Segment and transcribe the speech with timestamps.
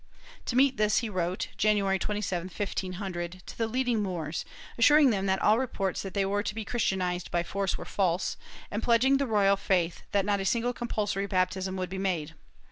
[0.45, 4.43] To meet this he wrote, January 27, 1500, to the leading Moors,
[4.75, 8.35] assuring them that all reports that they were to be Christianized by force were false,
[8.71, 12.33] and pledging the royal faith that not a single compulsory baptism would be made.